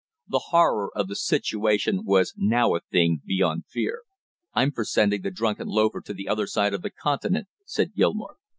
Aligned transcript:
The 0.27 0.45
horror 0.49 0.89
of 0.95 1.07
the 1.09 1.15
situation 1.15 2.01
was 2.05 2.33
now 2.35 2.73
a 2.73 2.79
thing 2.79 3.21
beyond 3.23 3.65
fear. 3.67 4.01
"I'm 4.51 4.71
for 4.71 4.83
sending 4.83 5.21
the 5.21 5.29
drunken 5.29 5.67
loafer 5.67 6.01
to 6.01 6.13
the 6.15 6.27
other 6.27 6.47
side 6.47 6.73
of 6.73 6.81
the 6.81 6.89
continent," 6.89 7.49
said 7.65 7.93
Gilmore. 7.93 8.37